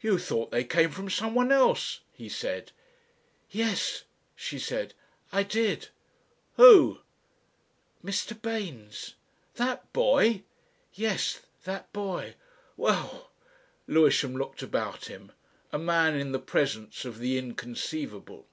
"You 0.00 0.20
thought 0.20 0.52
they 0.52 0.62
came 0.62 0.92
from 0.92 1.10
someone 1.10 1.50
else," 1.50 2.02
he 2.12 2.28
said. 2.28 2.70
"Yes," 3.50 4.04
she 4.36 4.56
said, 4.56 4.94
"I 5.32 5.42
did." 5.42 5.88
"Who?" 6.54 7.00
"Mr. 8.04 8.40
Baynes." 8.40 9.14
"That 9.56 9.92
boy!" 9.92 10.44
"Yes 10.92 11.40
that 11.64 11.92
boy." 11.92 12.36
"Well!" 12.76 13.32
Lewisham 13.88 14.36
looked 14.36 14.62
about 14.62 15.06
him 15.06 15.32
a 15.72 15.78
man 15.78 16.14
in 16.14 16.30
the 16.30 16.38
presence 16.38 17.04
of 17.04 17.18
the 17.18 17.36
inconceivable. 17.36 18.46